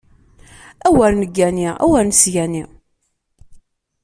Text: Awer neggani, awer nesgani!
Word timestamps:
Awer 0.87 1.11
neggani, 1.19 1.67
awer 1.83 2.03
nesgani! 2.07 2.63